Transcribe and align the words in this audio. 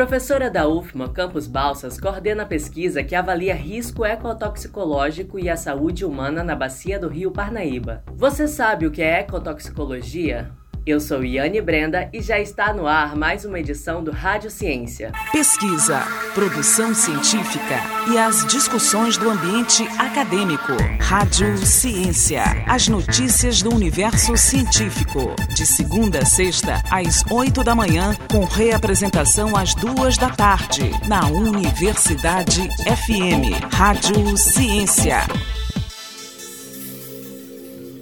Professora 0.00 0.48
da 0.48 0.66
UFMA, 0.66 1.10
Campus 1.10 1.46
Balsas, 1.46 2.00
coordena 2.00 2.44
a 2.44 2.46
pesquisa 2.46 3.04
que 3.04 3.14
avalia 3.14 3.54
risco 3.54 4.02
ecotoxicológico 4.02 5.38
e 5.38 5.46
a 5.46 5.58
saúde 5.58 6.06
humana 6.06 6.42
na 6.42 6.56
bacia 6.56 6.98
do 6.98 7.06
rio 7.06 7.30
Parnaíba. 7.30 8.02
Você 8.16 8.48
sabe 8.48 8.86
o 8.86 8.90
que 8.90 9.02
é 9.02 9.20
ecotoxicologia? 9.20 10.50
Eu 10.86 10.98
sou 10.98 11.22
Iane 11.22 11.60
Brenda 11.60 12.08
e 12.10 12.22
já 12.22 12.40
está 12.40 12.72
no 12.72 12.86
ar 12.86 13.14
mais 13.14 13.44
uma 13.44 13.60
edição 13.60 14.02
do 14.02 14.10
Rádio 14.10 14.50
Ciência. 14.50 15.12
Pesquisa, 15.30 16.00
produção 16.34 16.94
científica 16.94 17.76
e 18.10 18.16
as 18.16 18.46
discussões 18.46 19.18
do 19.18 19.28
ambiente 19.28 19.86
acadêmico. 19.98 20.72
Rádio 20.98 21.58
Ciência. 21.58 22.42
As 22.66 22.88
notícias 22.88 23.60
do 23.60 23.74
universo 23.74 24.36
científico. 24.38 25.34
De 25.54 25.66
segunda 25.66 26.20
a 26.20 26.24
sexta, 26.24 26.82
às 26.90 27.22
oito 27.30 27.62
da 27.62 27.74
manhã, 27.74 28.16
com 28.30 28.44
reapresentação 28.44 29.54
às 29.56 29.74
duas 29.74 30.16
da 30.16 30.30
tarde, 30.30 30.90
na 31.06 31.26
Universidade 31.26 32.68
FM. 32.86 33.74
Rádio 33.74 34.36
Ciência. 34.36 35.26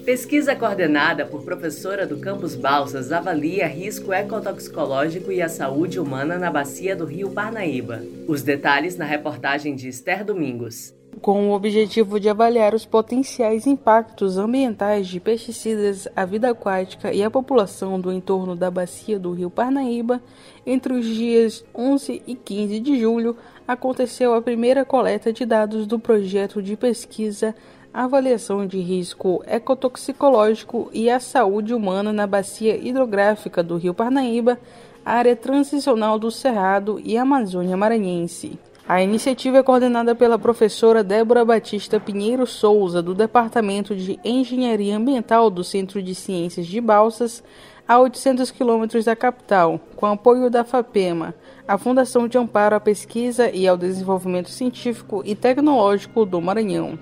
Pesquisa 0.08 0.56
coordenada 0.56 1.26
por 1.26 1.42
professora 1.42 2.06
do 2.06 2.16
Campus 2.16 2.54
Balsas 2.54 3.12
avalia 3.12 3.66
risco 3.66 4.10
ecotoxicológico 4.10 5.30
e 5.30 5.42
a 5.42 5.50
saúde 5.50 6.00
humana 6.00 6.38
na 6.38 6.50
bacia 6.50 6.96
do 6.96 7.04
rio 7.04 7.30
Parnaíba. 7.30 8.02
Os 8.26 8.40
detalhes 8.40 8.96
na 8.96 9.04
reportagem 9.04 9.76
de 9.76 9.86
Esther 9.86 10.24
Domingos 10.24 10.94
com 11.20 11.48
o 11.48 11.52
objetivo 11.52 12.20
de 12.20 12.28
avaliar 12.28 12.74
os 12.74 12.86
potenciais 12.86 13.66
impactos 13.66 14.38
ambientais 14.38 15.08
de 15.08 15.18
pesticidas 15.18 16.06
à 16.14 16.24
vida 16.24 16.50
aquática 16.50 17.12
e 17.12 17.22
à 17.22 17.30
população 17.30 18.00
do 18.00 18.12
entorno 18.12 18.54
da 18.54 18.70
bacia 18.70 19.18
do 19.18 19.32
rio 19.32 19.50
Parnaíba, 19.50 20.22
entre 20.64 20.92
os 20.92 21.04
dias 21.04 21.64
11 21.74 22.22
e 22.26 22.34
15 22.34 22.78
de 22.78 23.00
julho, 23.00 23.36
aconteceu 23.66 24.32
a 24.32 24.42
primeira 24.42 24.84
coleta 24.84 25.32
de 25.32 25.44
dados 25.44 25.86
do 25.86 25.98
projeto 25.98 26.62
de 26.62 26.76
pesquisa 26.76 27.54
avaliação 27.92 28.66
de 28.66 28.78
risco 28.80 29.42
ecotoxicológico 29.46 30.90
e 30.92 31.10
a 31.10 31.18
saúde 31.18 31.74
humana 31.74 32.12
na 32.12 32.26
bacia 32.26 32.76
hidrográfica 32.76 33.62
do 33.62 33.76
Rio 33.76 33.94
Parnaíba, 33.94 34.58
área 35.04 35.34
transicional 35.34 36.18
do 36.18 36.30
Cerrado 36.30 37.00
e 37.02 37.16
Amazônia 37.16 37.76
Maranhense. 37.76 38.58
A 38.88 39.02
iniciativa 39.02 39.58
é 39.58 39.62
coordenada 39.62 40.14
pela 40.14 40.38
professora 40.38 41.04
Débora 41.04 41.44
Batista 41.44 42.00
Pinheiro 42.00 42.46
Souza, 42.46 43.02
do 43.02 43.14
Departamento 43.14 43.94
de 43.94 44.18
Engenharia 44.24 44.96
Ambiental 44.96 45.50
do 45.50 45.62
Centro 45.62 46.02
de 46.02 46.14
Ciências 46.14 46.66
de 46.66 46.80
Balsas, 46.80 47.42
a 47.86 47.98
800 47.98 48.50
quilômetros 48.50 49.04
da 49.04 49.16
capital, 49.16 49.80
com 49.96 50.06
apoio 50.06 50.50
da 50.50 50.64
FAPEMA, 50.64 51.34
a 51.66 51.76
Fundação 51.76 52.28
de 52.28 52.38
Amparo 52.38 52.76
à 52.76 52.80
Pesquisa 52.80 53.50
e 53.50 53.68
ao 53.68 53.76
Desenvolvimento 53.76 54.48
Científico 54.48 55.22
e 55.24 55.34
Tecnológico 55.34 56.24
do 56.24 56.40
Maranhão. 56.40 56.98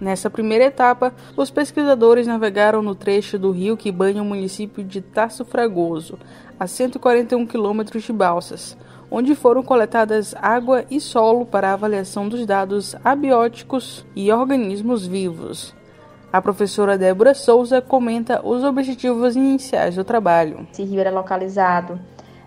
Nessa 0.00 0.28
primeira 0.28 0.64
etapa, 0.64 1.14
os 1.36 1.50
pesquisadores 1.50 2.26
navegaram 2.26 2.82
no 2.82 2.94
trecho 2.94 3.38
do 3.38 3.50
rio 3.50 3.76
que 3.76 3.92
banha 3.92 4.22
o 4.22 4.24
município 4.24 4.82
de 4.82 5.00
Tasso 5.00 5.44
Fragoso, 5.44 6.18
a 6.58 6.66
141 6.66 7.46
quilômetros 7.46 8.02
de 8.02 8.12
Balsas, 8.12 8.76
onde 9.10 9.34
foram 9.34 9.62
coletadas 9.62 10.34
água 10.40 10.84
e 10.90 11.00
solo 11.00 11.46
para 11.46 11.72
avaliação 11.72 12.28
dos 12.28 12.44
dados 12.44 12.96
abióticos 13.04 14.04
e 14.16 14.32
organismos 14.32 15.06
vivos. 15.06 15.74
A 16.32 16.42
professora 16.42 16.98
Débora 16.98 17.32
Souza 17.32 17.80
comenta 17.80 18.44
os 18.44 18.64
objetivos 18.64 19.36
iniciais 19.36 19.94
do 19.94 20.02
trabalho. 20.02 20.66
Esse 20.72 20.82
rio 20.82 20.98
era 20.98 21.12
localizado 21.12 22.00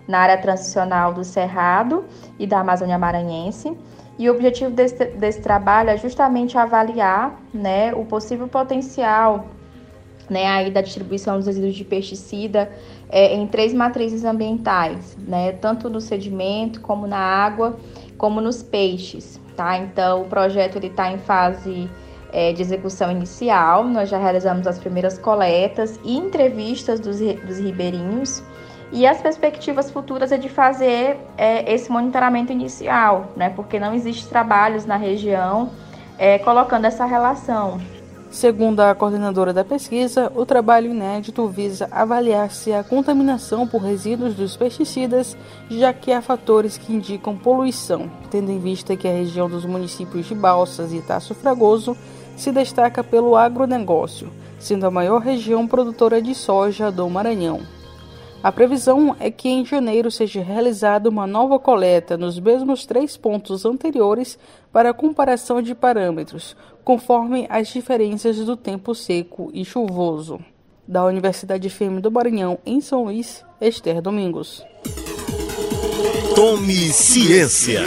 na 0.06 0.18
área 0.18 0.36
transicional 0.36 1.14
do 1.14 1.24
Cerrado 1.24 2.04
e 2.38 2.46
da 2.46 2.60
Amazônia 2.60 2.98
Maranhense 2.98 3.74
e 4.18 4.28
o 4.28 4.34
objetivo 4.34 4.70
desse, 4.70 5.04
desse 5.04 5.40
trabalho 5.40 5.90
é 5.90 5.96
justamente 5.96 6.58
avaliar 6.58 7.40
né, 7.54 7.94
o 7.94 8.04
possível 8.04 8.48
potencial 8.48 9.46
né, 10.28 10.46
aí 10.46 10.70
da 10.70 10.80
distribuição 10.80 11.36
dos 11.36 11.46
resíduos 11.46 11.74
de 11.74 11.84
pesticida 11.84 12.70
é, 13.08 13.34
em 13.34 13.46
três 13.46 13.72
matrizes 13.72 14.24
ambientais, 14.24 15.16
né, 15.16 15.52
tanto 15.52 15.88
no 15.88 16.00
sedimento, 16.00 16.80
como 16.80 17.06
na 17.06 17.18
água, 17.18 17.78
como 18.16 18.40
nos 18.40 18.62
peixes. 18.62 19.40
Tá? 19.56 19.78
Então, 19.78 20.22
o 20.22 20.24
projeto 20.26 20.78
está 20.84 21.10
em 21.10 21.18
fase 21.18 21.88
é, 22.32 22.52
de 22.52 22.60
execução 22.60 23.10
inicial, 23.10 23.84
nós 23.84 24.08
já 24.08 24.18
realizamos 24.18 24.66
as 24.66 24.78
primeiras 24.78 25.18
coletas 25.18 25.98
e 26.04 26.16
entrevistas 26.16 27.00
dos, 27.00 27.18
dos 27.18 27.58
ribeirinhos. 27.58 28.42
E 28.90 29.06
as 29.06 29.20
perspectivas 29.20 29.90
futuras 29.90 30.32
é 30.32 30.38
de 30.38 30.48
fazer 30.48 31.18
é, 31.36 31.72
esse 31.72 31.90
monitoramento 31.90 32.52
inicial, 32.52 33.32
né? 33.36 33.50
Porque 33.50 33.78
não 33.78 33.92
existe 33.94 34.26
trabalhos 34.26 34.86
na 34.86 34.96
região 34.96 35.70
é, 36.18 36.38
colocando 36.38 36.86
essa 36.86 37.04
relação. 37.04 37.78
Segundo 38.30 38.80
a 38.80 38.94
coordenadora 38.94 39.54
da 39.54 39.64
pesquisa, 39.64 40.30
o 40.34 40.44
trabalho 40.44 40.90
inédito 40.90 41.48
visa 41.48 41.88
avaliar 41.90 42.50
se 42.50 42.72
a 42.72 42.84
contaminação 42.84 43.66
por 43.66 43.80
resíduos 43.80 44.34
dos 44.34 44.54
pesticidas, 44.54 45.34
já 45.70 45.94
que 45.94 46.12
há 46.12 46.20
fatores 46.20 46.76
que 46.76 46.92
indicam 46.92 47.36
poluição, 47.36 48.10
tendo 48.30 48.52
em 48.52 48.58
vista 48.58 48.96
que 48.96 49.08
a 49.08 49.12
região 49.12 49.48
dos 49.48 49.64
municípios 49.64 50.26
de 50.26 50.34
Balsas 50.34 50.92
e 50.92 51.00
Taço 51.00 51.34
Fragoso 51.34 51.96
se 52.36 52.52
destaca 52.52 53.02
pelo 53.02 53.34
agronegócio, 53.34 54.30
sendo 54.58 54.86
a 54.86 54.90
maior 54.90 55.22
região 55.22 55.66
produtora 55.66 56.20
de 56.20 56.34
soja 56.34 56.92
do 56.92 57.08
Maranhão. 57.08 57.77
A 58.42 58.52
previsão 58.52 59.16
é 59.18 59.32
que 59.32 59.48
em 59.48 59.64
janeiro 59.64 60.10
seja 60.12 60.40
realizada 60.40 61.08
uma 61.08 61.26
nova 61.26 61.58
coleta 61.58 62.16
nos 62.16 62.38
mesmos 62.38 62.86
três 62.86 63.16
pontos 63.16 63.64
anteriores 63.64 64.38
para 64.72 64.94
comparação 64.94 65.60
de 65.60 65.74
parâmetros, 65.74 66.56
conforme 66.84 67.46
as 67.50 67.68
diferenças 67.68 68.36
do 68.36 68.56
tempo 68.56 68.94
seco 68.94 69.50
e 69.52 69.64
chuvoso. 69.64 70.38
Da 70.86 71.04
Universidade 71.04 71.68
FM 71.68 72.00
do 72.00 72.12
Maranhão, 72.12 72.58
em 72.64 72.80
São 72.80 73.04
Luís, 73.04 73.44
Esther 73.60 74.00
Domingos. 74.00 74.64
Tome 76.34 76.92
ciência. 76.92 77.82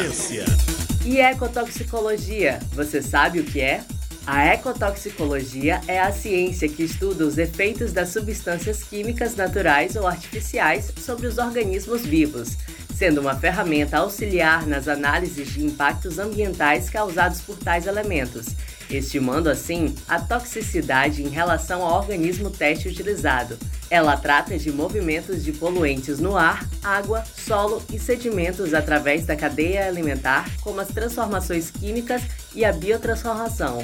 E 1.05 1.17
ecotoxicologia, 1.17 2.59
você 2.73 3.01
sabe 3.01 3.39
o 3.39 3.45
que 3.45 3.61
é? 3.61 3.83
A 4.25 4.45
ecotoxicologia 4.45 5.81
é 5.87 5.99
a 5.99 6.11
ciência 6.11 6.69
que 6.69 6.83
estuda 6.83 7.25
os 7.25 7.39
efeitos 7.39 7.91
das 7.91 8.09
substâncias 8.09 8.83
químicas 8.83 9.35
naturais 9.35 9.95
ou 9.95 10.05
artificiais 10.05 10.91
sobre 10.95 11.25
os 11.25 11.39
organismos 11.39 12.05
vivos, 12.05 12.55
sendo 12.95 13.19
uma 13.19 13.35
ferramenta 13.35 13.97
auxiliar 13.97 14.67
nas 14.67 14.87
análises 14.87 15.49
de 15.49 15.65
impactos 15.65 16.19
ambientais 16.19 16.87
causados 16.87 17.41
por 17.41 17.57
tais 17.57 17.87
elementos, 17.87 18.49
estimando 18.91 19.49
assim 19.49 19.95
a 20.07 20.19
toxicidade 20.21 21.23
em 21.23 21.29
relação 21.29 21.81
ao 21.81 21.97
organismo 21.97 22.51
teste 22.51 22.87
utilizado. 22.87 23.57
Ela 23.89 24.15
trata 24.15 24.55
de 24.55 24.71
movimentos 24.71 25.43
de 25.43 25.51
poluentes 25.51 26.19
no 26.19 26.37
ar, 26.37 26.69
água, 26.83 27.23
solo 27.35 27.81
e 27.91 27.97
sedimentos 27.97 28.71
através 28.75 29.25
da 29.25 29.35
cadeia 29.35 29.87
alimentar, 29.87 30.47
como 30.61 30.79
as 30.79 30.89
transformações 30.89 31.71
químicas 31.71 32.21
e 32.53 32.63
a 32.63 32.71
biotransformação. 32.71 33.83